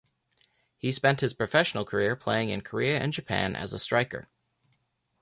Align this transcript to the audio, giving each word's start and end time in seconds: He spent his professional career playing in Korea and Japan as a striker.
He 0.79 0.91
spent 0.91 1.21
his 1.21 1.35
professional 1.35 1.85
career 1.85 2.15
playing 2.15 2.49
in 2.49 2.61
Korea 2.61 2.97
and 2.99 3.13
Japan 3.13 3.55
as 3.55 3.71
a 3.71 3.77
striker. 3.77 4.27